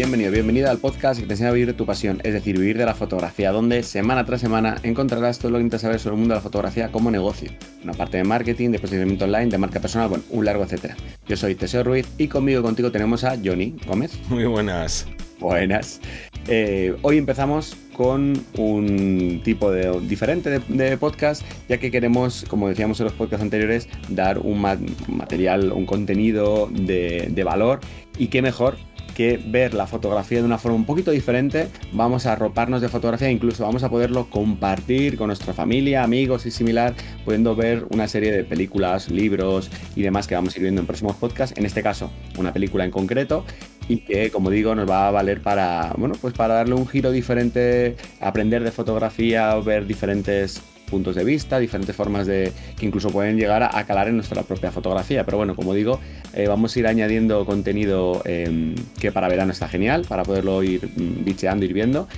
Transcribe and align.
bienvenido, 0.00 0.32
bienvenida 0.32 0.70
al 0.70 0.78
podcast 0.78 1.20
que 1.20 1.26
te 1.26 1.34
enseña 1.34 1.50
a 1.50 1.52
vivir 1.52 1.76
tu 1.76 1.84
pasión, 1.84 2.22
es 2.24 2.32
decir, 2.32 2.56
vivir 2.56 2.78
de 2.78 2.86
la 2.86 2.94
fotografía, 2.94 3.52
donde 3.52 3.82
semana 3.82 4.24
tras 4.24 4.40
semana 4.40 4.78
encontrarás 4.82 5.38
todo 5.38 5.50
lo 5.50 5.58
que 5.58 5.64
necesitas 5.64 5.82
saber 5.82 6.00
sobre 6.00 6.14
el 6.14 6.20
mundo 6.20 6.32
de 6.32 6.38
la 6.38 6.42
fotografía 6.42 6.90
como 6.90 7.10
negocio. 7.10 7.50
Una 7.84 7.92
parte 7.92 8.16
de 8.16 8.24
marketing, 8.24 8.70
de 8.70 8.78
posicionamiento 8.78 9.26
online, 9.26 9.48
de 9.48 9.58
marca 9.58 9.78
personal, 9.78 10.08
bueno, 10.08 10.24
un 10.30 10.46
largo 10.46 10.64
etcétera. 10.64 10.96
Yo 11.28 11.36
soy 11.36 11.54
Teseo 11.54 11.84
Ruiz 11.84 12.08
y 12.16 12.28
conmigo 12.28 12.62
contigo 12.62 12.90
tenemos 12.90 13.24
a 13.24 13.36
Johnny 13.44 13.76
Gómez. 13.86 14.18
Muy 14.30 14.46
buenas. 14.46 15.06
Buenas. 15.38 16.00
Eh, 16.48 16.96
hoy 17.02 17.18
empezamos 17.18 17.76
con 17.92 18.42
un 18.56 19.42
tipo 19.44 19.70
de, 19.70 20.00
diferente 20.00 20.60
de, 20.66 20.96
podcast, 20.96 21.42
ya 21.68 21.76
que 21.76 21.90
queremos, 21.90 22.46
como 22.48 22.70
decíamos 22.70 22.98
en 23.00 23.04
los 23.04 23.12
podcasts 23.12 23.42
anteriores, 23.42 23.86
dar 24.08 24.38
un, 24.38 24.62
material, 25.08 25.72
un 25.72 25.84
contenido 25.84 26.70
de, 26.72 27.28
de 27.30 27.44
valor 27.44 27.80
y 28.18 28.28
qué 28.28 28.40
mejor 28.40 28.78
que 29.20 29.36
ver 29.36 29.74
la 29.74 29.86
fotografía 29.86 30.38
de 30.38 30.44
una 30.46 30.56
forma 30.56 30.78
un 30.78 30.86
poquito 30.86 31.10
diferente, 31.10 31.68
vamos 31.92 32.24
a 32.24 32.32
arroparnos 32.32 32.80
de 32.80 32.88
fotografía, 32.88 33.30
incluso 33.30 33.64
vamos 33.64 33.82
a 33.82 33.90
poderlo 33.90 34.30
compartir 34.30 35.18
con 35.18 35.26
nuestra 35.26 35.52
familia, 35.52 36.02
amigos 36.02 36.46
y 36.46 36.50
similar, 36.50 36.94
pudiendo 37.22 37.54
ver 37.54 37.84
una 37.90 38.08
serie 38.08 38.32
de 38.32 38.44
películas, 38.44 39.10
libros 39.10 39.70
y 39.94 40.00
demás 40.00 40.26
que 40.26 40.36
vamos 40.36 40.54
a 40.54 40.56
ir 40.56 40.62
viendo 40.62 40.80
en 40.80 40.86
próximos 40.86 41.16
podcasts, 41.16 41.54
en 41.58 41.66
este 41.66 41.82
caso 41.82 42.10
una 42.38 42.54
película 42.54 42.86
en 42.86 42.90
concreto 42.90 43.44
y 43.90 43.98
que 43.98 44.30
como 44.30 44.48
digo 44.48 44.74
nos 44.74 44.88
va 44.88 45.08
a 45.08 45.10
valer 45.10 45.42
para 45.42 45.92
bueno 45.98 46.14
pues 46.18 46.32
para 46.32 46.54
darle 46.54 46.74
un 46.74 46.86
giro 46.86 47.10
diferente 47.10 47.96
aprender 48.20 48.62
de 48.62 48.70
fotografía 48.70 49.54
ver 49.56 49.86
diferentes 49.86 50.62
puntos 50.90 51.14
de 51.14 51.24
vista, 51.24 51.58
diferentes 51.58 51.96
formas 51.96 52.26
de 52.26 52.52
que 52.78 52.86
incluso 52.86 53.10
pueden 53.10 53.36
llegar 53.36 53.62
a, 53.62 53.84
calar 53.84 54.08
en 54.08 54.16
nuestra 54.16 54.42
propia 54.42 54.70
fotografía. 54.70 55.24
Pero 55.24 55.38
bueno, 55.38 55.56
como 55.56 55.72
digo, 55.72 56.00
eh, 56.34 56.46
vamos 56.46 56.76
a 56.76 56.78
ir 56.78 56.86
añadiendo 56.86 57.46
contenido 57.46 58.22
em, 58.24 58.74
que 58.98 59.12
para 59.12 59.28
verano 59.28 59.52
está 59.52 59.68
genial, 59.68 60.04
para 60.08 60.24
poderlo 60.24 60.62
ir 60.62 60.86
mm, 60.86 61.24
bicheando, 61.24 61.64
ir 61.64 61.72
viendo. 61.72 62.08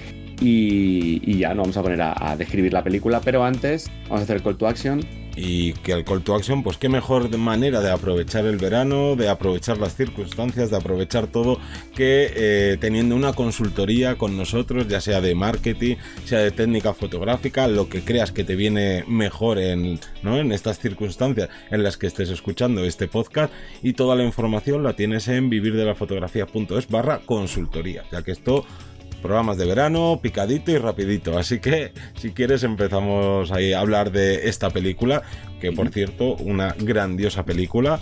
Y, 0.40 1.38
ya 1.38 1.50
nos 1.50 1.58
vamos 1.58 1.76
a 1.76 1.82
poner 1.82 2.02
a, 2.02 2.14
a 2.32 2.36
describir 2.36 2.72
la 2.72 2.82
película, 2.82 3.20
pero 3.20 3.44
antes 3.44 3.88
vamos 4.04 4.20
a 4.20 4.24
hacer 4.24 4.36
el 4.36 4.42
call 4.42 4.56
to 4.56 4.66
action 4.66 5.21
y 5.36 5.72
que 5.74 5.92
el 5.92 6.04
call 6.04 6.22
to 6.22 6.34
action, 6.34 6.62
pues 6.62 6.76
qué 6.76 6.88
mejor 6.88 7.36
manera 7.36 7.80
de 7.80 7.90
aprovechar 7.90 8.44
el 8.46 8.58
verano, 8.58 9.16
de 9.16 9.28
aprovechar 9.28 9.78
las 9.78 9.96
circunstancias, 9.96 10.70
de 10.70 10.76
aprovechar 10.76 11.26
todo, 11.26 11.58
que 11.94 12.32
eh, 12.34 12.76
teniendo 12.80 13.16
una 13.16 13.32
consultoría 13.32 14.16
con 14.16 14.36
nosotros, 14.36 14.88
ya 14.88 15.00
sea 15.00 15.20
de 15.20 15.34
marketing, 15.34 15.96
sea 16.24 16.40
de 16.40 16.50
técnica 16.50 16.94
fotográfica, 16.94 17.68
lo 17.68 17.88
que 17.88 18.02
creas 18.02 18.32
que 18.32 18.44
te 18.44 18.56
viene 18.56 19.04
mejor 19.06 19.58
en, 19.58 19.98
¿no? 20.22 20.38
en 20.38 20.52
estas 20.52 20.78
circunstancias 20.78 21.48
en 21.70 21.82
las 21.82 21.96
que 21.96 22.06
estés 22.06 22.30
escuchando 22.30 22.84
este 22.84 23.08
podcast 23.08 23.52
y 23.82 23.94
toda 23.94 24.16
la 24.16 24.24
información 24.24 24.82
la 24.82 24.94
tienes 24.94 25.28
en 25.28 25.48
vivirdelafotografía.es 25.50 26.88
barra 26.88 27.20
consultoría, 27.24 28.04
ya 28.10 28.22
que 28.22 28.32
esto 28.32 28.66
programas 29.22 29.56
de 29.56 29.64
verano, 29.64 30.18
picadito 30.20 30.70
y 30.70 30.78
rapidito. 30.78 31.38
Así 31.38 31.60
que 31.60 31.92
si 32.16 32.32
quieres 32.32 32.62
empezamos 32.64 33.52
ahí 33.52 33.72
a 33.72 33.80
hablar 33.80 34.12
de 34.12 34.48
esta 34.48 34.68
película, 34.70 35.22
que 35.60 35.72
por 35.72 35.88
cierto, 35.90 36.34
una 36.36 36.74
grandiosa 36.78 37.44
película. 37.44 38.00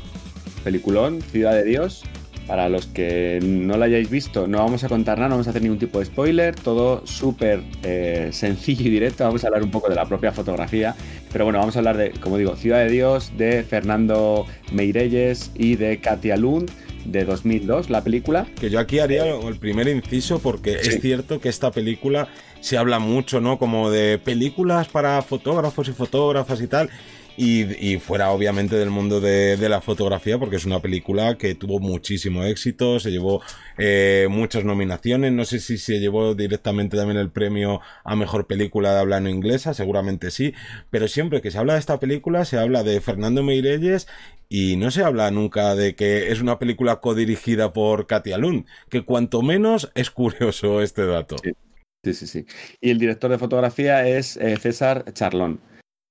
Peliculón, 0.64 1.22
Ciudad 1.22 1.52
de 1.52 1.64
Dios. 1.64 2.02
Para 2.46 2.68
los 2.68 2.86
que 2.86 3.38
no 3.40 3.76
la 3.76 3.84
hayáis 3.84 4.10
visto, 4.10 4.48
no 4.48 4.58
vamos 4.58 4.82
a 4.82 4.88
contar 4.88 5.18
nada, 5.18 5.28
no 5.28 5.34
vamos 5.34 5.46
a 5.46 5.50
hacer 5.50 5.62
ningún 5.62 5.78
tipo 5.78 6.00
de 6.00 6.06
spoiler, 6.06 6.56
todo 6.56 7.06
súper 7.06 7.62
eh, 7.84 8.30
sencillo 8.32 8.86
y 8.86 8.90
directo. 8.90 9.22
Vamos 9.22 9.44
a 9.44 9.46
hablar 9.46 9.62
un 9.62 9.70
poco 9.70 9.88
de 9.88 9.94
la 9.94 10.04
propia 10.04 10.32
fotografía, 10.32 10.96
pero 11.30 11.44
bueno, 11.44 11.60
vamos 11.60 11.76
a 11.76 11.78
hablar 11.78 11.96
de, 11.96 12.10
como 12.10 12.38
digo, 12.38 12.56
Ciudad 12.56 12.78
de 12.78 12.90
Dios, 12.90 13.30
de 13.36 13.62
Fernando 13.62 14.46
Meirelles 14.72 15.52
y 15.54 15.76
de 15.76 16.00
Katia 16.00 16.36
Lund 16.36 16.72
de 17.10 17.24
2002, 17.24 17.90
la 17.90 18.02
película. 18.02 18.46
Que 18.58 18.70
yo 18.70 18.78
aquí 18.78 18.98
haría 18.98 19.24
el 19.26 19.56
primer 19.56 19.88
inciso 19.88 20.38
porque 20.38 20.74
es 20.74 21.00
cierto 21.00 21.40
que 21.40 21.48
esta 21.48 21.70
película 21.70 22.28
se 22.60 22.76
habla 22.76 22.98
mucho, 22.98 23.40
¿no? 23.40 23.58
Como 23.58 23.90
de 23.90 24.18
películas 24.18 24.88
para 24.88 25.20
fotógrafos 25.22 25.88
y 25.88 25.92
fotógrafas 25.92 26.60
y 26.60 26.66
tal. 26.66 26.90
Y, 27.42 27.96
fuera 28.00 28.32
obviamente 28.32 28.76
del 28.76 28.90
mundo 28.90 29.18
de, 29.18 29.56
la 29.70 29.80
fotografía 29.80 30.38
porque 30.38 30.56
es 30.56 30.66
una 30.66 30.80
película 30.80 31.38
que 31.38 31.54
tuvo 31.54 31.80
muchísimo 31.80 32.44
éxito, 32.44 33.00
se 33.00 33.10
llevó 33.10 33.40
eh, 33.78 34.26
muchas 34.28 34.64
nominaciones, 34.64 35.32
no 35.32 35.46
sé 35.46 35.58
si 35.58 35.78
se 35.78 36.00
llevó 36.00 36.34
directamente 36.34 36.98
también 36.98 37.18
el 37.18 37.30
premio 37.30 37.80
a 38.04 38.14
mejor 38.14 38.46
película 38.46 38.92
de 38.92 39.00
habla 39.00 39.20
no 39.20 39.30
inglesa, 39.30 39.72
seguramente 39.72 40.30
sí, 40.30 40.52
pero 40.90 41.08
siempre 41.08 41.40
que 41.40 41.50
se 41.50 41.56
habla 41.56 41.72
de 41.72 41.78
esta 41.78 41.98
película 41.98 42.44
se 42.44 42.58
habla 42.58 42.82
de 42.82 43.00
Fernando 43.00 43.42
Meirelles 43.42 44.06
y 44.50 44.76
no 44.76 44.90
se 44.90 45.02
habla 45.02 45.30
nunca 45.30 45.74
de 45.74 45.94
que 45.94 46.30
es 46.32 46.42
una 46.42 46.58
película 46.58 47.00
codirigida 47.00 47.72
por 47.72 48.06
Katia 48.06 48.36
Lund, 48.36 48.66
que 48.90 49.00
cuanto 49.02 49.40
menos 49.40 49.90
es 49.94 50.10
curioso 50.10 50.82
este 50.82 51.06
dato. 51.06 51.36
Sí, 52.04 52.12
sí, 52.12 52.26
sí. 52.26 52.46
Y 52.82 52.90
el 52.90 52.98
director 52.98 53.30
de 53.30 53.38
fotografía 53.38 54.06
es 54.06 54.36
eh, 54.36 54.58
César 54.58 55.10
Charlón. 55.14 55.69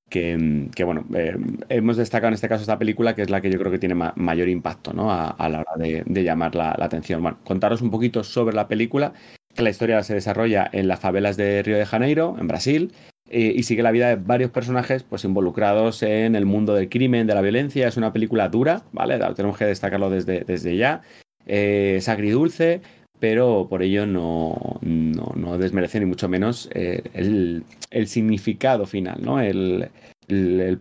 Que, 0.10 0.84
bueno, 0.84 1.06
eh, 1.16 1.38
hemos 1.70 1.98
destacado 1.98 2.30
en 2.30 2.34
este 2.34 2.50
caso 2.50 2.62
esta 2.62 2.80
película, 2.80 3.16
que 3.16 3.22
es 3.22 3.30
la 3.30 3.42
que 3.42 3.52
yo 3.52 3.60
creo 3.60 3.72
que 3.72 3.80
tiene 3.80 3.96
mayor 4.16 4.50
impacto 4.50 4.92
¿no? 4.92 5.12
a, 5.12 5.50
la 5.50 5.60
hora 5.62 5.72
de, 5.78 6.24
llamar 6.24 6.56
la, 6.56 6.76
la, 6.78 6.86
atención. 6.86 7.22
Bueno, 7.22 7.38
contaros 7.44 7.82
un 7.82 7.92
poquito 7.92 8.24
sobre 8.24 8.56
la 8.56 8.68
película, 8.68 9.14
que 9.54 9.62
la 9.62 9.70
historia 9.70 10.02
se 10.04 10.16
desarrolla 10.16 10.70
en 10.72 10.88
las 10.88 11.00
favelas 11.00 11.38
de 11.38 11.62
Río 11.64 11.78
de 11.78 11.86
Janeiro, 11.86 12.36
en 12.40 12.48
Brasil, 12.48 12.92
eh, 13.32 13.54
y 13.56 13.64
sigue 13.64 13.84
la 13.84 13.92
vida 13.92 14.10
de 14.10 14.16
varios 14.16 14.50
personajes 14.50 15.04
pues 15.04 15.24
involucrados 15.24 16.02
en 16.02 16.36
el 16.36 16.46
mundo 16.46 16.74
del 16.74 16.90
crimen, 16.90 17.28
de 17.28 17.36
la 17.36 17.42
violencia. 17.42 17.88
Es 17.88 17.98
una 17.98 18.12
película 18.12 18.50
dura, 18.50 18.84
¿vale? 18.92 19.20
Tenemos 19.36 19.58
que 19.58 19.66
destacarlo 19.66 20.10
desde, 20.10 20.42
desde 20.42 20.76
ya. 20.78 21.02
Eh, 21.46 21.96
es 21.98 22.10
agridulce, 22.10 22.82
pero 23.20 23.68
por 23.70 23.84
ello 23.84 24.06
no, 24.06 24.80
no, 24.82 25.58
desmerece 25.58 26.00
ni 26.00 26.06
mucho 26.06 26.30
menos 26.30 26.70
eh, 26.74 27.04
el, 27.14 28.08
significado 28.08 28.86
final, 28.86 29.20
¿no? 29.22 29.40
El, 29.42 29.90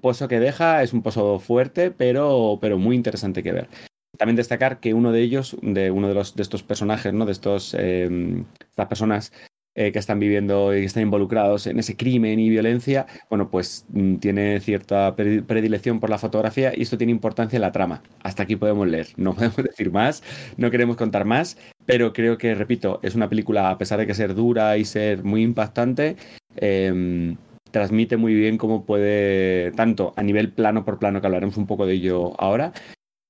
pozo 0.01 0.29
que 0.29 0.41
deja 0.41 0.83
es 0.83 0.93
un 0.93 1.03
pozo 1.03 1.39
fuerte, 1.39 1.91
pero, 1.91 2.59
pero 2.61 2.79
muy 2.79 2.97
interesante 2.97 3.43
que 3.43 3.53
ver. 3.53 3.69
También 4.17 4.37
destacar 4.37 4.81
que 4.81 4.95
uno 4.95 5.13
de 5.13 5.23
ellos, 5.23 5.57
de 5.63 5.91
uno 5.91 6.09
de, 6.09 6.15
los, 6.15 6.35
de 6.35 6.43
estos 6.43 6.63
personajes, 6.63 7.13
¿no? 7.13 7.25
De 7.25 7.33
estos, 7.33 7.75
estas 7.75 8.87
personas 8.89 9.33
eh, 9.81 9.93
que 9.93 10.01
están 10.01 10.19
viviendo 10.19 10.75
y 10.75 10.81
que 10.81 10.87
están 10.87 11.05
involucrados 11.05 11.69
en 11.69 11.79
ese 11.79 11.97
crimen 11.97 12.41
y 12.41 12.49
violencia, 12.49 13.07
bueno, 13.31 13.49
pues 13.49 13.87
mm, 13.91 14.17
tiene 14.17 14.59
cierta 14.59 15.15
predilección 15.15 16.01
por 16.01 16.11
la 16.11 16.19
fotografía 16.19 16.73
y 16.77 16.83
esto 16.83 16.99
tiene 16.99 17.13
importancia 17.13 17.59
en 17.59 17.61
la 17.61 17.71
trama. 17.71 18.03
Hasta 18.25 18.43
aquí 18.43 18.57
podemos 18.57 18.89
leer, 18.89 19.07
no 19.17 19.35
podemos 19.37 19.59
decir 19.59 19.93
más, 19.93 20.25
no 20.57 20.73
queremos 20.73 20.97
contar 20.97 21.25
más, 21.25 21.59
pero 21.87 22.13
creo 22.13 22.39
que, 22.39 22.57
repito, 22.57 22.99
es 23.05 23.15
una 23.15 23.29
película, 23.29 23.71
a 23.71 23.79
pesar 23.79 24.01
de 24.01 24.09
que 24.09 24.15
ser 24.15 24.35
dura 24.35 24.77
y 24.79 24.85
ser 24.85 25.23
muy 25.23 25.45
impactante, 25.45 26.17
em, 26.57 27.37
transmite 27.71 28.17
muy 28.17 28.35
bien 28.35 28.59
cómo 28.59 28.85
puede, 28.85 29.71
tanto 29.77 30.13
a 30.17 30.25
nivel 30.25 30.51
plano 30.51 30.85
por 30.85 30.99
plano, 30.99 31.21
que 31.21 31.29
hablaremos 31.29 31.57
un 31.57 31.69
poco 31.69 31.87
de 31.87 31.95
ello 31.95 32.33
ahora, 32.41 32.73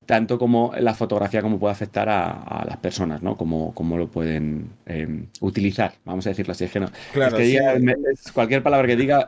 tanto 0.08 0.38
como 0.38 0.72
la 0.80 0.94
fotografía 0.94 1.42
como 1.42 1.58
puede 1.58 1.72
afectar 1.72 2.08
a, 2.08 2.64
las 2.66 2.78
personas, 2.78 3.22
¿no? 3.22 3.36
Como, 3.36 3.98
lo 3.98 4.10
pueden 4.10 4.70
em, 4.86 5.26
utilizar, 5.42 5.92
vamos 6.06 6.24
a 6.26 6.30
decirlo 6.30 6.52
así. 6.52 6.64
Es 6.64 6.72
que 6.72 6.80
no. 6.80 6.90
Claro, 7.12 7.36
cualquier 8.32 8.62
palabra 8.62 8.88
que 8.88 8.96
diga. 8.96 9.26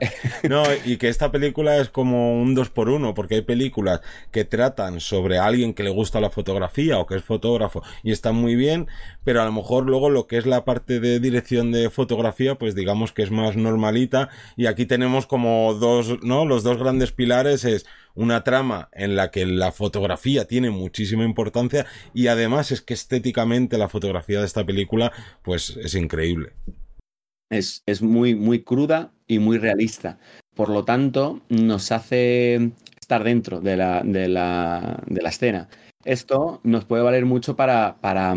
no, 0.49 0.63
y 0.87 0.97
que 0.97 1.11
esta 1.11 1.31
película 1.31 1.77
es 1.77 1.91
como 1.91 2.41
un 2.41 2.55
dos 2.55 2.71
por 2.71 2.89
uno, 2.89 3.13
porque 3.13 3.35
hay 3.35 3.43
películas 3.43 4.01
que 4.31 4.47
tratan 4.47 5.01
sobre 5.01 5.37
alguien 5.37 5.75
que 5.75 5.83
le 5.83 5.91
gusta 5.91 6.19
la 6.19 6.31
fotografía 6.31 6.99
o 6.99 7.05
que 7.05 7.17
es 7.17 7.25
fotógrafo 7.25 7.83
y 8.03 8.13
están 8.13 8.37
muy 8.37 8.55
bien, 8.55 8.89
pero 9.23 9.43
a 9.43 9.45
lo 9.45 9.53
mejor 9.53 9.85
luego 9.85 10.09
lo 10.09 10.27
que 10.27 10.39
es 10.39 10.47
la 10.47 10.65
parte 10.65 10.99
de 10.99 11.21
dirección 11.21 11.73
de 11.73 11.91
fotografía, 11.91 12.55
pues 12.55 12.75
digamos 12.75 13.13
que 13.13 13.23
es 13.23 13.31
más 13.31 13.55
normalita. 13.55 14.31
Y 14.57 14.65
aquí 14.65 14.87
tenemos 14.87 15.27
como 15.27 15.75
dos, 15.75 16.23
¿no? 16.23 16.47
Los 16.47 16.63
dos 16.63 16.79
grandes 16.79 17.13
pilares 17.13 17.67
es 17.67 17.85
una 18.15 18.45
trama 18.45 18.89
en 18.93 19.17
la 19.17 19.31
que 19.31 19.47
la 19.47 19.73
fotografía 19.73 20.47
tiene 20.47 20.71
muchísima 20.71 21.25
importancia 21.25 21.87
y 22.15 22.27
además 22.29 22.73
es 22.73 22.81
que 22.81 22.95
estéticamente 22.95 23.79
la 23.79 23.89
fotografía 23.89 24.41
de 24.41 24.47
esta 24.47 24.65
película 24.65 25.13
pues 25.43 25.77
es 25.77 25.95
increíble. 25.95 26.53
Es, 27.51 27.83
es 27.87 28.01
muy, 28.03 28.35
muy 28.35 28.63
cruda 28.63 29.13
y 29.27 29.39
muy 29.39 29.59
realista. 29.59 30.19
Por 30.55 30.69
lo 30.69 30.85
tanto, 30.85 31.41
nos 31.49 31.91
hace 31.91 32.73
estar 33.01 33.25
dentro 33.25 33.61
de 33.61 33.77
la, 33.77 34.03
de 34.05 34.29
la, 34.29 35.03
de 35.07 35.23
la 35.23 35.29
escena. 35.31 35.69
Esto 36.05 36.61
nos 36.63 36.85
puede 36.85 37.03
valer 37.03 37.27
mucho 37.27 37.57
para, 37.57 37.97
para 38.01 38.35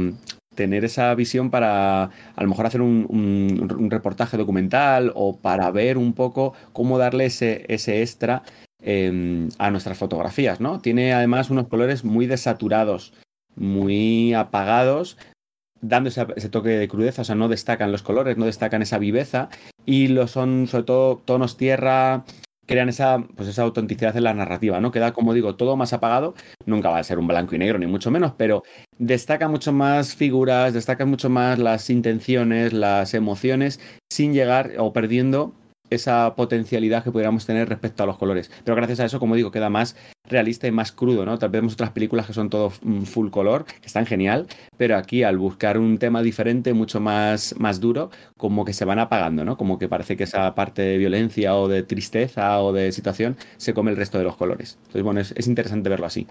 tener 0.56 0.86
esa 0.86 1.14
visión 1.16 1.50
para 1.50 2.04
a 2.04 2.44
lo 2.44 2.48
mejor 2.48 2.66
hacer 2.66 2.82
un, 2.82 3.08
un, 3.10 3.92
reportaje 3.92 4.38
documental 4.38 5.12
o 5.16 5.38
para 5.38 5.70
ver 5.72 5.98
un 5.98 6.14
poco 6.14 6.54
cómo 6.74 6.98
darle 6.98 7.26
ese, 7.26 7.66
ese 7.68 8.02
extra 8.02 8.44
Em, 8.86 9.48
a 9.60 9.72
nuestras 9.72 9.98
fotografías, 9.98 10.60
¿no? 10.60 10.82
Tiene 10.82 11.14
además 11.14 11.50
unos 11.50 11.70
colores 11.70 12.04
muy 12.04 12.26
desaturados, 12.28 13.14
muy 13.56 14.34
apagados, 14.34 15.18
dando 15.80 16.10
ese, 16.10 16.26
toque 16.50 16.70
de 16.72 16.90
crudeza, 16.90 17.22
o 17.22 17.26
sea, 17.26 17.36
no 17.36 17.48
destacan 17.48 17.94
los 17.94 18.04
colores, 18.04 18.36
no 18.36 18.46
destacan 18.46 18.82
esa 18.82 18.98
viveza, 18.98 19.48
y 19.86 20.10
lo 20.10 20.28
son 20.28 20.68
sobre 20.68 20.84
todo 20.84 21.22
tonos 21.24 21.56
tierra, 21.56 22.26
crean 22.66 22.90
esa, 22.90 23.20
pues 23.38 23.48
esa 23.48 23.64
autenticidad 23.64 24.18
en 24.18 24.26
la 24.26 24.34
narrativa, 24.34 24.82
¿no? 24.82 24.92
Queda, 24.92 25.14
como 25.14 25.34
digo, 25.34 25.56
todo 25.56 25.78
más 25.78 25.94
apagado. 25.94 26.34
Nunca 26.66 26.90
va 26.90 27.00
a 27.00 27.04
ser 27.06 27.20
un 27.20 27.28
blanco 27.28 27.56
y 27.56 27.60
negro, 27.60 27.80
ni 27.80 27.88
mucho 27.88 28.12
menos, 28.12 28.34
pero 28.38 28.64
destaca 28.98 29.48
mucho 29.48 29.72
más 29.72 30.14
figuras, 30.14 30.74
destaca 30.74 31.06
mucho 31.06 31.30
más 31.30 31.58
las 31.58 31.90
intenciones, 31.90 32.74
las 32.74 33.14
emociones, 33.14 33.80
sin 34.12 34.34
llegar 34.34 34.74
o 34.78 34.92
perdiendo 34.92 35.54
esa 35.94 36.36
potencialidad 36.36 37.04
que 37.04 37.12
pudiéramos 37.12 37.46
tener 37.46 37.70
respecto 37.70 38.04
a 38.04 38.06
los 38.06 38.18
colores. 38.18 38.52
Pero 38.64 38.76
gracias 38.76 39.00
a 39.00 39.06
eso, 39.06 39.20
como 39.20 39.36
digo, 39.36 39.52
queda 39.52 39.70
más 39.70 39.96
realista 40.28 40.68
y 40.68 40.72
más 40.72 40.92
crudo, 40.92 41.26
¿no? 41.26 41.38
Tal 41.38 41.50
vez 41.50 41.62
vemos 41.62 41.74
otras 41.74 41.92
películas 41.92 42.26
que 42.26 42.34
son 42.34 42.50
todo 42.50 42.72
mm, 42.82 43.04
full 43.04 43.30
color, 43.30 43.66
que 43.66 43.88
están 43.88 44.06
genial, 44.06 44.48
pero 44.78 44.98
aquí 44.98 45.24
al 45.24 45.38
buscar 45.38 45.78
un 45.78 45.98
tema 45.98 46.22
diferente, 46.22 46.74
mucho 46.74 47.00
más, 47.00 47.56
más 47.58 47.80
duro, 47.80 48.10
como 48.38 48.66
que 48.66 48.74
se 48.74 48.86
van 48.86 49.00
apagando, 49.00 49.44
¿no? 49.46 49.58
Como 49.58 49.78
que 49.78 49.88
parece 49.88 50.16
que 50.18 50.24
esa 50.24 50.56
parte 50.56 50.82
de 50.82 50.98
violencia 50.98 51.56
o 51.56 51.68
de 51.68 51.84
tristeza 51.84 52.62
o 52.62 52.72
de 52.72 52.92
situación 52.92 53.38
se 53.58 53.74
come 53.74 53.92
el 53.92 53.98
resto 53.98 54.18
de 54.18 54.24
los 54.24 54.36
colores. 54.36 54.78
Entonces, 54.82 55.04
bueno, 55.04 55.20
es, 55.20 55.48
interesante 55.48 55.90
verlo 55.90 56.06
así. 56.06 56.26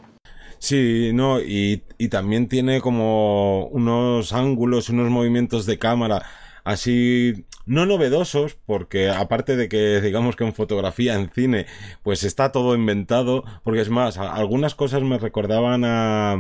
Sí, 0.58 1.10
no, 1.12 1.40
y, 1.40 1.82
y 1.98 2.08
también 2.08 2.48
tiene 2.48 2.80
como 2.80 3.66
unos 3.66 4.32
ángulos, 4.32 4.88
unos 4.88 5.10
movimientos 5.10 5.66
de 5.66 5.78
cámara 5.78 6.22
así 6.64 7.46
no 7.64 7.86
novedosos, 7.86 8.56
porque 8.66 9.08
aparte 9.08 9.56
de 9.56 9.68
que 9.68 10.00
digamos 10.00 10.36
que 10.36 10.44
en 10.44 10.54
fotografía, 10.54 11.14
en 11.14 11.30
cine, 11.30 11.66
pues 12.02 12.24
está 12.24 12.52
todo 12.52 12.74
inventado, 12.74 13.44
porque 13.62 13.80
es 13.80 13.90
más, 13.90 14.18
algunas 14.18 14.74
cosas 14.74 15.02
me 15.02 15.18
recordaban 15.18 15.84
a, 15.84 16.36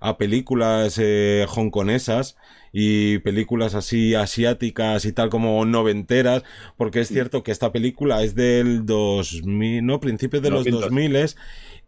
a 0.00 0.18
películas 0.18 0.98
eh, 1.00 1.46
hongkonesas 1.48 2.36
y 2.72 3.18
películas 3.18 3.74
así 3.74 4.14
asiáticas 4.14 5.04
y 5.04 5.12
tal 5.12 5.30
como 5.30 5.64
noventeras, 5.64 6.42
porque 6.76 7.00
es 7.00 7.08
cierto 7.08 7.42
que 7.42 7.52
esta 7.52 7.70
película 7.70 8.22
es 8.22 8.34
del 8.34 8.84
2000, 8.84 9.86
no, 9.86 10.00
principios 10.00 10.42
de 10.42 10.50
los 10.50 10.64
2000 10.64 11.16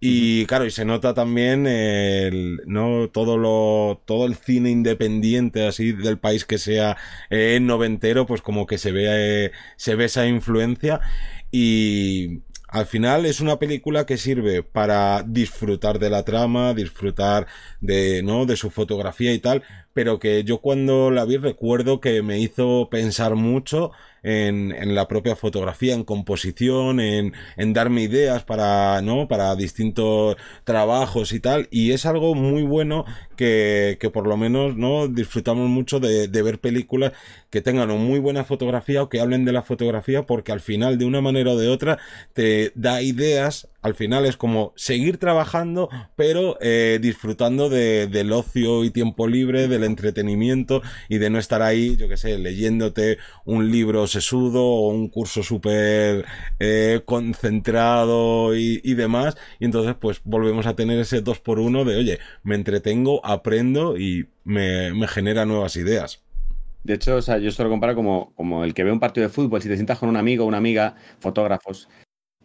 y 0.01 0.47
claro, 0.47 0.67
y 0.67 0.71
se 0.71 0.85
nota 0.85 1.15
también 1.15 1.67
el, 1.67 2.61
¿no? 2.67 3.09
todo 3.09 3.39
lo, 3.39 4.03
todo 4.05 4.27
el 4.27 4.37
cine 4.37 4.71
independiente 4.71 5.67
así 5.67 5.93
del 5.93 6.19
país 6.19 6.45
que 6.45 6.59
sea 6.59 6.97
eh, 7.31 7.59
noventero, 7.61 8.27
pues 8.27 8.43
como 8.43 8.67
que 8.67 8.79
se 8.79 8.93
ve, 8.93 9.53
se 9.77 9.95
ve 9.95 10.05
esa 10.07 10.27
influencia 10.27 11.01
y 11.51 12.43
al 12.69 12.87
final 12.87 13.25
es 13.27 13.41
una 13.41 13.59
película 13.59 14.05
que 14.07 14.19
sirve 14.19 14.63
para 14.63 15.23
disfrutar 15.23 15.99
de 15.99 16.11
la 16.11 16.25
trama, 16.25 16.75
disfrutar 16.75 17.47
de, 17.81 18.23
¿no? 18.23 18.45
de 18.45 18.57
su 18.57 18.71
fotografía 18.71 19.33
y 19.33 19.39
tal, 19.39 19.63
pero 19.95 20.19
que 20.19 20.45
yo 20.45 20.59
cuando 20.61 21.11
la 21.11 21.25
vi 21.25 21.39
recuerdo 21.39 22.01
que 22.01 22.23
me 22.23 22.39
hizo 22.39 22.89
pensar 22.91 23.35
mucho 23.35 23.93
en, 24.27 24.95
la 24.95 25.07
propia 25.07 25.37
fotografía, 25.37 25.95
en 25.95 26.05
composición, 26.05 26.99
en, 27.01 27.33
darme 27.73 28.03
ideas 28.03 28.43
para, 28.45 29.01
¿no? 29.01 29.29
Para 29.29 29.55
distintos 29.55 30.37
trabajos 30.65 31.33
y 31.33 31.41
tal. 31.41 31.69
Y 31.71 31.93
es 31.93 32.07
algo 32.07 32.35
muy 32.35 32.63
bueno 32.63 33.05
que, 33.37 33.99
que 34.01 34.11
por 34.11 34.27
lo 34.27 34.37
menos, 34.37 34.77
¿no? 34.77 35.07
Disfrutamos 35.07 35.69
mucho 35.69 36.01
de 36.01 36.43
ver 36.43 36.61
películas 36.61 37.13
que 37.51 37.63
tengan 37.63 37.91
una 37.91 38.01
muy 38.01 38.19
buena 38.19 38.45
fotografía 38.45 39.03
o 39.03 39.09
que 39.09 39.21
hablen 39.21 39.45
de 39.45 39.53
la 39.53 39.63
fotografía 39.63 40.27
porque 40.27 40.53
al 40.53 40.61
final, 40.61 40.99
de 40.99 41.05
una 41.05 41.21
manera 41.21 41.53
o 41.53 41.57
de 41.57 41.69
otra, 41.69 41.99
te 42.33 42.73
da 42.75 43.03
ideas 43.03 43.69
al 43.87 43.95
final 43.95 44.27
es 44.27 44.37
como 44.37 44.73
seguir 44.75 45.19
trabajando, 45.19 45.89
pero 46.17 46.59
eh, 46.61 46.99
disfrutando 47.01 47.69
de, 47.69 48.09
del 48.09 48.33
ocio 48.33 48.85
y 48.85 48.91
tiempo 48.91 49.29
libre, 49.29 49.69
del 49.69 49.85
entretenimiento 49.85 50.83
y 51.09 51.19
de 51.19 51.31
no 51.31 51.39
estar 51.39 51.63
ahí, 51.63 51.97
yo 51.97 52.09
que 52.09 52.17
sé, 52.17 52.37
leyéndote 52.37 53.19
un 53.45 53.71
libro 53.71 54.09
sesudo 54.09 54.65
o 54.65 54.89
un 54.89 55.09
curso 55.09 55.45
súper 55.45 56.25
eh, 56.59 57.03
concentrado 57.05 58.57
y, 58.57 58.81
y, 58.83 58.95
demás. 58.95 59.37
Y 59.61 59.67
entonces, 59.67 59.95
pues 60.01 60.21
volvemos 60.25 60.67
a 60.67 60.75
tener 60.75 60.99
ese 60.99 61.21
dos 61.21 61.39
por 61.39 61.61
uno 61.61 61.85
de, 61.85 61.97
oye, 61.97 62.19
me 62.43 62.57
entretengo, 62.57 63.25
aprendo 63.25 63.97
y 63.97 64.29
me, 64.43 64.93
me 64.95 65.07
genera 65.07 65.47
nuevas 65.47 65.77
ideas. 65.77 66.25
De 66.83 66.95
hecho, 66.95 67.17
o 67.17 67.23
sea, 67.23 67.39
yo 67.39 67.49
esto 67.49 67.63
lo 67.63 67.71
comparo 67.71 67.95
como, 67.95 68.33
como 68.35 68.65
el 68.65 68.75
que 68.75 68.85
ve 68.85 68.93
un 68.93 69.01
partido 69.01 69.27
de 69.27 69.33
fútbol. 69.33 69.63
Si 69.63 69.69
te 69.69 69.75
sientas 69.75 69.99
con 69.99 70.09
un 70.09 70.17
amigo 70.17 70.45
o 70.45 70.49
una 70.49 70.59
amiga, 70.59 70.97
fotógrafos, 71.19 71.89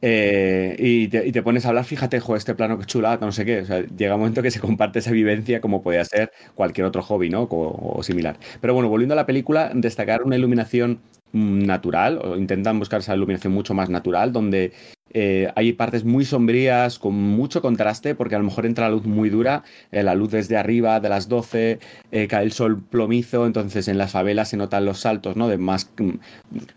eh, 0.02 0.76
y, 0.80 1.08
te, 1.10 1.44
pones 1.44 1.66
a 1.66 1.70
hablar, 1.70 1.86
fíjate, 1.86 2.20
jo, 2.20 2.36
este 2.36 2.56
plano 2.56 2.80
que 2.80 2.86
chulada, 2.86 3.18
no 3.26 3.32
sé 3.32 3.46
qué. 3.46 3.62
O 3.62 3.66
sea, 3.66 3.86
llega 3.86 4.16
un 4.16 4.22
momento 4.22 4.42
que 4.42 4.52
se 4.52 4.60
comparte 4.60 5.00
esa 5.00 5.12
vivencia 5.12 5.62
como 5.62 5.84
podría 5.84 6.04
ser 6.06 6.32
cualquier 6.56 6.86
otro 6.88 7.04
hobby, 7.04 7.30
¿no? 7.30 7.48
o, 7.50 8.02
similar. 8.04 8.38
Pero 8.60 8.74
bueno, 8.74 8.90
volviendo 8.90 9.14
a 9.14 9.16
la 9.16 9.26
película, 9.26 9.72
destacar 9.74 10.24
una 10.24 10.36
iluminación 10.36 11.02
mm, 11.34 11.66
natural, 11.66 12.20
o 12.24 12.36
intentan 12.36 12.80
buscar 12.80 13.02
esa 13.02 13.16
iluminación 13.16 13.54
mucho 13.54 13.74
más 13.74 13.90
natural, 13.90 14.34
donde 14.34 14.74
eh, 15.14 15.52
hay 15.56 15.74
partes 15.74 16.04
muy 16.04 16.26
sombrías, 16.26 17.00
con 17.00 17.14
mucho 17.16 17.62
contraste, 17.62 18.16
porque 18.16 18.36
a 18.36 18.40
lo 18.40 18.46
mejor 18.46 18.66
entra 18.66 18.88
la 18.88 18.96
luz 18.96 19.06
muy 19.06 19.30
dura, 19.30 19.64
eh, 19.92 20.04
la 20.04 20.16
luz 20.16 20.32
desde 20.32 20.58
arriba, 20.58 21.00
de 21.00 21.10
las 21.10 21.28
12, 21.28 21.80
eh, 22.12 22.28
cae 22.28 22.44
el 22.44 22.52
sol 22.52 22.82
plomizo, 22.82 23.46
entonces 23.46 23.88
en 23.88 23.98
las 23.98 24.12
favelas 24.12 24.50
se 24.50 24.58
notan 24.58 24.86
los 24.86 25.00
saltos, 25.00 25.36
¿no? 25.36 25.48
De 25.48 25.58
más, 25.58 25.92
mm, 25.98 26.12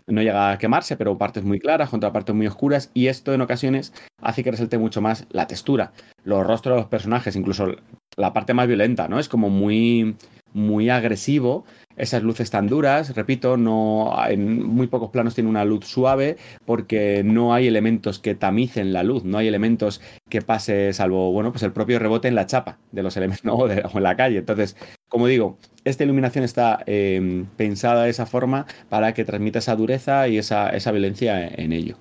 no 0.07 0.21
llega 0.21 0.51
a 0.51 0.57
quemarse, 0.57 0.97
pero 0.97 1.17
partes 1.17 1.43
muy 1.43 1.59
claras, 1.59 1.89
contra 1.89 2.11
partes 2.11 2.35
muy 2.35 2.47
oscuras, 2.47 2.91
y 2.93 3.07
esto 3.07 3.33
en 3.33 3.41
ocasiones 3.41 3.93
hace 4.21 4.43
que 4.43 4.51
resalte 4.51 4.77
mucho 4.77 5.01
más 5.01 5.25
la 5.31 5.47
textura, 5.47 5.93
los 6.23 6.45
rostros 6.45 6.75
de 6.75 6.81
los 6.81 6.89
personajes, 6.89 7.35
incluso 7.35 7.67
la 8.17 8.33
parte 8.33 8.53
más 8.53 8.67
violenta, 8.67 9.07
¿no? 9.07 9.19
Es 9.19 9.29
como 9.29 9.49
muy, 9.49 10.15
muy 10.53 10.89
agresivo, 10.89 11.65
esas 11.97 12.23
luces 12.23 12.49
tan 12.49 12.67
duras, 12.67 13.15
repito, 13.15 13.57
no 13.57 14.13
en 14.27 14.63
muy 14.63 14.87
pocos 14.87 15.09
planos 15.09 15.35
tiene 15.35 15.49
una 15.49 15.65
luz 15.65 15.85
suave 15.85 16.37
porque 16.65 17.23
no 17.23 17.53
hay 17.53 17.67
elementos 17.67 18.19
que 18.19 18.35
tamicen 18.35 18.93
la 18.93 19.03
luz, 19.03 19.23
no 19.23 19.37
hay 19.37 19.47
elementos 19.47 20.01
que 20.29 20.41
pase 20.41 20.93
salvo, 20.93 21.31
bueno, 21.31 21.51
pues 21.51 21.63
el 21.63 21.71
propio 21.71 21.99
rebote 21.99 22.27
en 22.27 22.35
la 22.35 22.45
chapa 22.45 22.79
de 22.91 23.03
los 23.03 23.15
elementos 23.17 23.45
o, 23.51 23.69
en 23.69 24.03
la 24.03 24.15
calle. 24.15 24.39
Entonces, 24.39 24.75
como 25.07 25.27
digo, 25.27 25.57
esta 25.83 26.03
iluminación 26.03 26.43
está 26.43 26.83
em, 26.85 27.45
pensada 27.57 28.03
de 28.03 28.09
esa 28.09 28.25
forma 28.25 28.65
para 28.89 29.13
que 29.13 29.25
transmita 29.25 29.59
esa 29.59 29.75
dureza 29.75 30.27
y 30.27 30.37
esa, 30.37 30.69
esa 30.69 30.91
violencia 30.91 31.47
en 31.47 31.71
ello. 31.71 31.97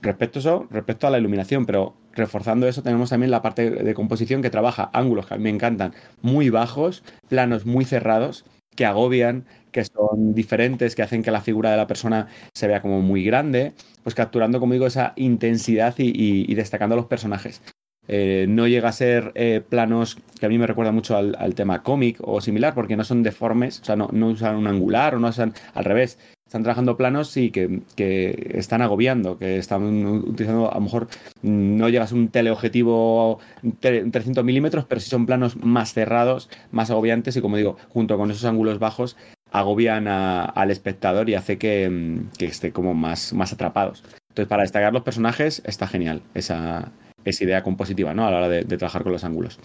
Respecto 0.00 0.38
a 0.38 0.40
eso, 0.40 0.66
respecto 0.70 1.06
a 1.06 1.10
la 1.10 1.18
iluminación, 1.18 1.64
pero 1.64 1.94
reforzando 2.12 2.66
eso 2.66 2.82
tenemos 2.82 3.10
también 3.10 3.30
la 3.30 3.40
parte 3.40 3.70
de 3.70 3.94
composición 3.94 4.42
que 4.42 4.50
trabaja 4.50 4.90
ángulos 4.92 5.26
que 5.26 5.34
a 5.34 5.36
mí 5.36 5.44
me 5.44 5.50
encantan 5.50 5.94
muy 6.20 6.50
bajos, 6.50 7.04
planos 7.28 7.66
muy 7.66 7.84
cerrados 7.84 8.44
que 8.76 8.84
agobian, 8.86 9.46
que 9.70 9.84
son 9.84 10.34
diferentes, 10.34 10.94
que 10.94 11.02
hacen 11.02 11.22
que 11.22 11.30
la 11.30 11.40
figura 11.40 11.70
de 11.70 11.76
la 11.76 11.86
persona 11.86 12.28
se 12.54 12.66
vea 12.68 12.82
como 12.82 13.00
muy 13.00 13.24
grande, 13.24 13.74
pues 14.02 14.14
capturando, 14.14 14.60
como 14.60 14.72
digo, 14.74 14.86
esa 14.86 15.12
intensidad 15.16 15.94
y, 15.98 16.54
destacando 16.54 16.96
los 16.96 17.06
personajes. 17.06 17.62
Eh, 18.08 18.46
no 18.48 18.66
llega 18.66 18.88
a 18.88 18.92
ser 18.92 19.30
eh, 19.36 19.62
planos 19.66 20.18
que 20.40 20.46
a 20.46 20.48
mí 20.48 20.58
me 20.58 20.66
recuerda 20.66 20.90
mucho 20.90 21.16
al, 21.16 21.54
tema 21.54 21.82
cómic 21.82 22.18
o 22.20 22.40
similar, 22.40 22.74
porque 22.74 22.96
no 22.96 23.04
son 23.04 23.22
deformes, 23.22 23.80
o 23.80 23.84
sea, 23.84 23.94
no, 23.94 24.08
usan 24.26 24.56
un 24.56 24.66
angular 24.66 25.14
o 25.14 25.20
no 25.20 25.28
usan 25.28 25.54
al 25.74 25.84
revés, 25.84 26.18
están 26.44 26.64
trabajando 26.64 26.96
planos 26.96 27.30
sí 27.30 27.52
que, 27.52 27.82
que, 27.94 28.50
están 28.54 28.82
agobiando, 28.82 29.38
que 29.38 29.56
están 29.56 30.04
utilizando, 30.04 30.70
a 30.70 30.74
lo 30.74 30.80
mejor 30.80 31.06
no 31.42 31.88
llegas 31.88 32.10
a 32.10 32.16
un 32.16 32.28
teleobjetivo 32.28 33.38
300 33.80 34.44
milímetros, 34.44 34.84
pero 34.84 35.00
sí 35.00 35.08
son 35.08 35.24
planos 35.24 35.56
más 35.56 35.94
cerrados, 35.94 36.50
más 36.72 36.90
agobiantes 36.90 37.36
y 37.36 37.40
como 37.40 37.56
digo, 37.56 37.76
junto 37.88 38.18
con 38.18 38.32
esos 38.32 38.44
ángulos 38.44 38.80
bajos, 38.80 39.16
agobian 39.52 40.08
al 40.08 40.70
espectador 40.72 41.30
y 41.30 41.34
hace 41.34 41.56
que, 41.56 42.20
que, 42.36 42.46
esté 42.46 42.72
como 42.72 42.94
más, 42.94 43.32
más 43.32 43.52
atrapados. 43.52 44.02
Entonces, 44.30 44.48
para 44.48 44.62
destacar 44.62 44.92
los 44.92 45.02
personajes 45.02 45.62
está 45.66 45.86
genial 45.86 46.22
esa, 46.34 46.90
esa 47.24 47.44
idea 47.44 47.62
compositiva, 47.62 48.14
¿no? 48.14 48.26
A 48.26 48.30
la 48.30 48.38
hora 48.38 48.48
de, 48.48 48.64
trabajar 48.64 49.02
con 49.02 49.12
los 49.12 49.24
ángulos. 49.24 49.58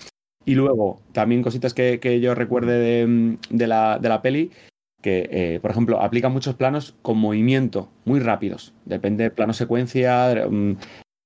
Y 0.45 0.55
luego, 0.55 1.01
también 1.11 1.43
cositas 1.43 1.73
que, 1.73 2.19
yo 2.21 2.35
recuerde 2.35 2.79
de, 2.79 3.37
de, 3.49 3.67
la, 3.67 3.99
de 3.99 4.09
la 4.09 4.21
peli, 4.21 4.51
que, 5.01 5.27
eh, 5.31 5.59
por 5.61 5.71
ejemplo, 5.71 6.01
aplica 6.01 6.29
muchos 6.29 6.55
planos 6.55 6.95
con 7.01 7.17
movimiento 7.17 7.89
muy 8.05 8.19
rápidos. 8.19 8.73
Depende 8.85 9.29
plano 9.29 9.53
secuencia 9.53 10.47
mm, 10.49 10.73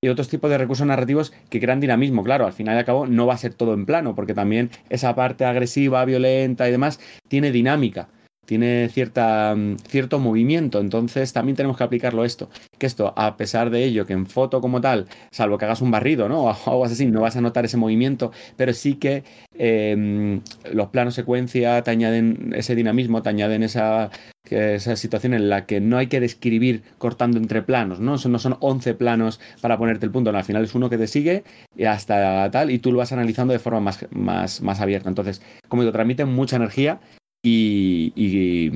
y 0.03 0.07
otros 0.09 0.29
tipos 0.29 0.49
de 0.49 0.57
recursos 0.57 0.87
narrativos 0.87 1.31
que 1.49 1.59
crean 1.59 1.79
dinamismo. 1.79 2.23
Claro, 2.23 2.45
al 2.45 2.53
final 2.53 2.75
y 2.75 2.79
al 2.79 2.85
cabo 2.85 3.05
no 3.05 3.27
va 3.27 3.35
a 3.35 3.37
ser 3.37 3.53
todo 3.53 3.73
en 3.73 3.85
plano, 3.85 4.15
porque 4.15 4.33
también 4.33 4.71
esa 4.89 5.15
parte 5.15 5.45
agresiva, 5.45 6.03
violenta 6.05 6.67
y 6.67 6.71
demás 6.71 6.99
tiene 7.27 7.51
dinámica 7.51 8.09
tiene 8.45 8.89
cierta, 8.89 9.55
mm, 9.55 9.77
cierto 9.87 10.19
movimiento, 10.19 10.79
entonces 10.79 11.33
también 11.33 11.55
tenemos 11.55 11.77
que 11.77 11.83
aplicarlo 11.83 12.25
esto. 12.25 12.49
Que 12.77 12.85
esto, 12.85 13.13
a 13.15 13.37
pesar 13.37 13.69
de 13.69 13.83
ello, 13.83 14.05
que 14.05 14.13
en 14.13 14.25
foto 14.25 14.61
como 14.61 14.81
tal, 14.81 15.07
salvo 15.31 15.57
que 15.57 15.65
hagas 15.65 15.81
un 15.81 15.91
barrido, 15.91 16.27
¿no? 16.27 16.45
O 16.65 16.69
algo 16.71 16.85
así, 16.85 17.05
no 17.05 17.21
vas 17.21 17.35
a 17.35 17.41
notar 17.41 17.65
ese 17.65 17.77
movimiento, 17.77 18.31
pero 18.57 18.73
sí 18.73 18.95
que 18.95 19.23
em, 19.57 20.41
los 20.71 20.89
planos 20.89 21.13
secuencia 21.15 21.81
te 21.83 21.91
añaden 21.91 22.53
ese 22.55 22.75
dinamismo, 22.75 23.21
te 23.21 23.29
añaden 23.29 23.63
esa, 23.63 24.09
esa 24.49 24.95
situación 24.95 25.33
en 25.33 25.49
la 25.49 25.65
que 25.65 25.79
no 25.79 25.97
hay 25.97 26.07
que 26.07 26.19
describir 26.19 26.83
cortando 26.97 27.37
entre 27.37 27.61
planos, 27.61 27.99
¿no? 27.99 28.15
no 28.17 28.39
son 28.39 28.57
11 28.59 28.93
planos 28.95 29.39
para 29.61 29.77
ponerte 29.77 30.05
el 30.05 30.11
punto, 30.11 30.29
al 30.31 30.43
final 30.43 30.63
es 30.63 30.75
uno 30.75 30.89
que 30.89 30.97
te 30.97 31.07
sigue 31.07 31.43
hasta 31.87 32.49
tal, 32.51 32.71
y 32.71 32.79
tú 32.79 32.91
lo 32.91 32.97
vas 32.97 33.11
analizando 33.11 33.53
de 33.53 33.59
forma 33.59 33.79
más, 33.79 34.07
más, 34.11 34.61
más 34.61 34.81
abierta. 34.81 35.09
Entonces, 35.09 35.41
como 35.67 35.83
digo, 35.83 35.91
transmite 35.91 36.25
mucha 36.25 36.55
energía 36.57 36.99
Y, 37.43 38.69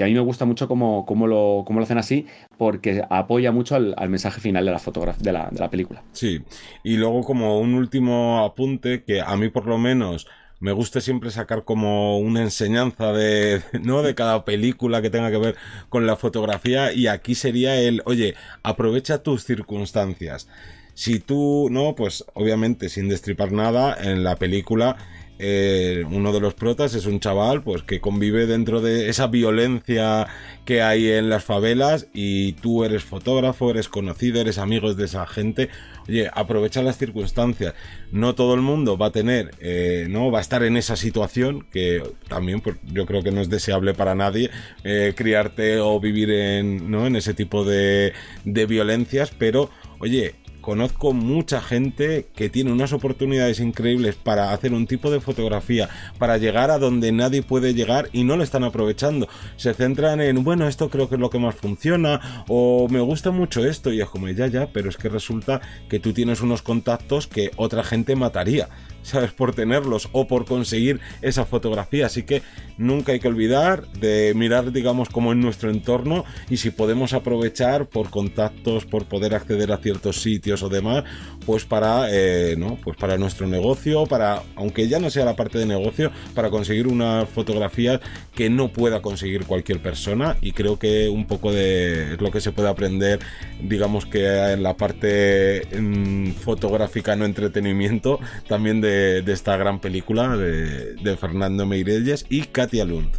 a 0.00 0.04
mí 0.06 0.14
me 0.14 0.20
gusta 0.20 0.44
mucho 0.44 0.66
cómo, 0.66 1.06
lo, 1.26 1.64
lo, 1.68 1.82
hacen 1.82 1.98
así, 1.98 2.26
porque 2.56 3.02
apoya 3.08 3.52
mucho 3.52 3.76
al, 3.76 4.08
mensaje 4.08 4.40
final 4.40 4.64
de 4.64 4.72
la, 4.72 4.78
de, 5.18 5.32
la, 5.32 5.48
de 5.50 5.60
la 5.60 5.70
película. 5.70 6.02
Sí, 6.12 6.40
y 6.82 6.96
luego 6.96 7.22
como 7.22 7.60
un 7.60 7.74
último 7.74 8.44
apunte, 8.44 9.04
que 9.04 9.20
a 9.20 9.36
mí 9.36 9.50
por 9.50 9.66
lo 9.66 9.78
menos 9.78 10.26
me 10.60 10.72
gusta 10.72 11.00
siempre 11.00 11.30
sacar 11.30 11.64
como 11.64 12.18
una 12.18 12.42
enseñanza 12.42 13.12
de, 13.12 13.62
¿no? 13.82 14.02
de 14.02 14.14
cada 14.14 14.44
película 14.44 15.02
que 15.02 15.10
tenga 15.10 15.30
que 15.30 15.38
ver 15.38 15.56
con 15.88 16.06
la 16.06 16.16
fotografía 16.16 16.92
y 16.92 17.06
aquí 17.06 17.34
sería 17.34 17.76
el, 17.76 18.02
oye, 18.04 18.34
aprovecha 18.62 19.22
tus 19.22 19.44
circunstancias. 19.44 20.48
Si 20.94 21.20
tú, 21.20 21.68
no, 21.70 21.94
pues 21.94 22.24
obviamente 22.34 22.88
sin 22.88 23.08
destripar 23.08 23.52
nada, 23.52 23.96
en 24.00 24.24
la 24.24 24.34
película 24.34 24.96
eh, 25.38 26.04
uno 26.10 26.32
de 26.32 26.40
los 26.40 26.54
protas 26.54 26.94
es 26.94 27.06
un 27.06 27.20
chaval 27.20 27.62
pues 27.62 27.82
que 27.82 28.00
convive 28.00 28.46
dentro 28.46 28.80
de 28.80 29.08
esa 29.08 29.28
violencia 29.28 30.26
que 30.64 30.82
hay 30.82 31.08
en 31.08 31.30
las 31.30 31.44
favelas 31.44 32.08
y 32.12 32.52
tú 32.54 32.84
eres 32.84 33.04
fotógrafo, 33.04 33.70
eres 33.70 33.88
conocido, 33.88 34.40
eres 34.40 34.58
amigo 34.58 34.92
de 34.92 35.04
esa 35.04 35.26
gente. 35.26 35.68
Oye, 36.08 36.28
aprovecha 36.32 36.82
las 36.82 36.98
circunstancias. 36.98 37.74
No 38.10 38.34
todo 38.34 38.54
el 38.54 38.62
mundo 38.62 38.98
va 38.98 39.06
a 39.06 39.12
tener, 39.12 39.52
eh, 39.60 40.06
no 40.10 40.30
va 40.30 40.38
a 40.38 40.42
estar 40.42 40.62
en 40.62 40.76
esa 40.76 40.96
situación 40.96 41.66
que 41.70 42.02
también 42.28 42.60
pues, 42.60 42.76
yo 42.92 43.06
creo 43.06 43.22
que 43.22 43.30
no 43.30 43.40
es 43.40 43.48
deseable 43.48 43.94
para 43.94 44.14
nadie 44.14 44.50
eh, 44.84 45.12
criarte 45.16 45.78
o 45.78 46.00
vivir 46.00 46.30
en, 46.30 46.90
¿no? 46.90 47.06
en 47.06 47.16
ese 47.16 47.34
tipo 47.34 47.64
de, 47.64 48.12
de 48.44 48.66
violencias, 48.66 49.30
pero 49.36 49.70
oye, 50.00 50.34
conozco 50.68 51.14
mucha 51.14 51.62
gente 51.62 52.26
que 52.36 52.50
tiene 52.50 52.70
unas 52.70 52.92
oportunidades 52.92 53.58
increíbles 53.58 54.16
para 54.16 54.52
hacer 54.52 54.74
un 54.74 54.86
tipo 54.86 55.10
de 55.10 55.18
fotografía, 55.18 55.88
para 56.18 56.36
llegar 56.36 56.70
a 56.70 56.78
donde 56.78 57.10
nadie 57.10 57.42
puede 57.42 57.72
llegar 57.72 58.10
y 58.12 58.24
no 58.24 58.36
lo 58.36 58.42
están 58.42 58.64
aprovechando. 58.64 59.28
Se 59.56 59.72
centran 59.72 60.20
en, 60.20 60.44
bueno, 60.44 60.68
esto 60.68 60.90
creo 60.90 61.08
que 61.08 61.14
es 61.14 61.22
lo 61.22 61.30
que 61.30 61.38
más 61.38 61.54
funciona, 61.54 62.44
o 62.48 62.86
me 62.90 63.00
gusta 63.00 63.30
mucho 63.30 63.64
esto, 63.64 63.94
y 63.94 64.02
es 64.02 64.10
como, 64.10 64.28
ya, 64.28 64.46
ya, 64.46 64.66
pero 64.70 64.90
es 64.90 64.98
que 64.98 65.08
resulta 65.08 65.62
que 65.88 66.00
tú 66.00 66.12
tienes 66.12 66.42
unos 66.42 66.60
contactos 66.60 67.26
que 67.26 67.50
otra 67.56 67.82
gente 67.82 68.14
mataría. 68.14 68.68
¿Sabes? 69.02 69.32
Por 69.32 69.54
tenerlos 69.54 70.08
o 70.12 70.26
por 70.26 70.44
conseguir 70.44 71.00
esa 71.22 71.44
fotografía. 71.44 72.06
Así 72.06 72.22
que 72.22 72.42
nunca 72.76 73.12
hay 73.12 73.20
que 73.20 73.28
olvidar 73.28 73.86
de 73.92 74.32
mirar, 74.34 74.72
digamos, 74.72 75.08
como 75.08 75.32
en 75.32 75.40
nuestro 75.40 75.70
entorno 75.70 76.24
y 76.48 76.58
si 76.58 76.70
podemos 76.70 77.12
aprovechar 77.12 77.86
por 77.86 78.10
contactos, 78.10 78.84
por 78.86 79.06
poder 79.06 79.34
acceder 79.34 79.72
a 79.72 79.78
ciertos 79.78 80.22
sitios 80.22 80.62
o 80.62 80.68
demás, 80.68 81.04
pues 81.44 81.64
para, 81.64 82.08
eh, 82.10 82.56
¿no? 82.56 82.76
Pues 82.82 82.96
para 82.96 83.16
nuestro 83.18 83.46
negocio, 83.46 84.06
para, 84.06 84.42
aunque 84.56 84.88
ya 84.88 84.98
no 84.98 85.10
sea 85.10 85.24
la 85.24 85.36
parte 85.36 85.58
de 85.58 85.66
negocio, 85.66 86.10
para 86.34 86.50
conseguir 86.50 86.86
una 86.86 87.26
fotografía 87.26 88.00
que 88.34 88.50
no 88.50 88.68
pueda 88.68 89.02
conseguir 89.02 89.44
cualquier 89.44 89.80
persona 89.80 90.36
y 90.40 90.52
creo 90.52 90.78
que 90.78 91.08
un 91.08 91.26
poco 91.26 91.52
de 91.52 92.16
lo 92.20 92.30
que 92.30 92.40
se 92.40 92.52
puede 92.52 92.68
aprender, 92.68 93.20
digamos 93.62 94.06
que 94.06 94.52
en 94.52 94.62
la 94.62 94.76
parte 94.76 95.62
mm, 95.78 96.32
fotográfica, 96.32 97.16
no 97.16 97.24
entretenimiento, 97.24 98.20
también 98.46 98.80
de 98.80 98.87
de, 98.88 99.32
esta 99.32 99.56
gran 99.56 99.80
película 99.80 100.36
de, 100.36 101.16
Fernando 101.16 101.66
Meirelles 101.66 102.26
y 102.28 102.42
Katia 102.42 102.84
Lund. 102.84 103.10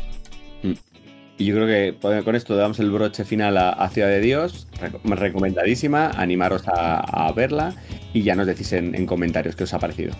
Mm. 0.64 0.74
Y 1.38 1.46
yo 1.46 1.56
creo 1.56 1.68
que 1.68 2.24
con 2.24 2.36
esto 2.36 2.56
damos 2.56 2.80
el 2.80 2.92
broche 2.92 3.24
final 3.24 3.58
a, 3.58 3.90
Ciudad 3.90 4.10
de 4.10 4.20
Dios, 4.20 4.68
recomendadísima, 5.04 6.10
animaros 6.10 6.64
a, 6.68 7.32
verla 7.34 7.74
y 8.14 8.24
ya 8.24 8.36
nos 8.36 8.46
decís 8.46 8.74
en, 8.74 9.06
comentarios 9.06 9.56
qué 9.56 9.64
os 9.64 9.74
ha 9.74 9.80
parecido. 9.80 10.14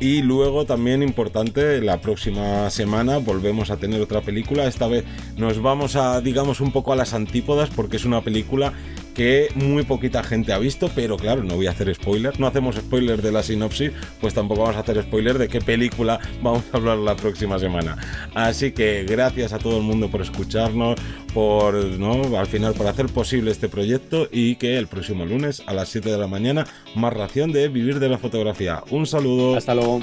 Y 0.00 0.22
luego 0.22 0.66
también 0.66 1.02
importante, 1.02 1.80
la 1.80 2.00
próxima 2.00 2.68
semana 2.68 3.18
volvemos 3.18 3.70
a 3.70 3.76
tener 3.78 4.00
otra 4.02 4.20
película. 4.20 4.66
Esta 4.66 4.88
vez 4.88 5.04
nos 5.38 5.62
vamos 5.62 5.96
a, 5.96 6.20
digamos, 6.20 6.60
un 6.60 6.72
poco 6.72 6.92
a 6.92 6.96
las 6.96 7.14
antípodas 7.14 7.70
porque 7.70 7.96
es 7.96 8.04
una 8.04 8.20
película 8.20 8.74
que 9.16 9.48
muy 9.54 9.82
poquita 9.84 10.22
gente 10.22 10.52
ha 10.52 10.58
visto, 10.58 10.90
pero 10.94 11.16
claro, 11.16 11.42
no 11.42 11.56
voy 11.56 11.66
a 11.66 11.70
hacer 11.70 11.92
spoiler, 11.94 12.38
no 12.38 12.46
hacemos 12.46 12.76
spoiler 12.76 13.22
de 13.22 13.32
la 13.32 13.42
sinopsis, 13.42 13.90
pues 14.20 14.34
tampoco 14.34 14.60
vamos 14.60 14.76
a 14.76 14.80
hacer 14.80 15.02
spoiler 15.02 15.38
de 15.38 15.48
qué 15.48 15.60
película 15.62 16.20
vamos 16.42 16.64
a 16.70 16.76
hablar 16.76 16.98
la 16.98 17.16
próxima 17.16 17.58
semana. 17.58 17.96
Así 18.34 18.72
que 18.72 19.04
gracias 19.04 19.54
a 19.54 19.58
todo 19.58 19.78
el 19.78 19.84
mundo 19.84 20.10
por 20.10 20.20
escucharnos, 20.20 21.00
por, 21.32 21.74
¿no? 21.74 22.38
Al 22.38 22.46
final 22.46 22.74
por 22.74 22.86
hacer 22.86 23.06
posible 23.06 23.50
este 23.50 23.70
proyecto 23.70 24.28
y 24.30 24.56
que 24.56 24.76
el 24.76 24.86
próximo 24.86 25.24
lunes 25.24 25.62
a 25.66 25.72
las 25.72 25.88
7 25.88 26.10
de 26.10 26.18
la 26.18 26.26
mañana 26.26 26.66
más 26.94 27.14
ración 27.14 27.52
de 27.52 27.68
vivir 27.68 27.98
de 27.98 28.10
la 28.10 28.18
fotografía. 28.18 28.82
Un 28.90 29.06
saludo. 29.06 29.56
Hasta 29.56 29.74
luego. 29.74 30.00